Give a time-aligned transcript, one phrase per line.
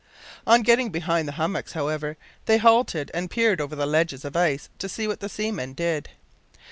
[0.47, 2.17] On getting behind the hummocks, however,
[2.47, 6.09] they halted and peeped over the ledges of ice to see what the seamen did.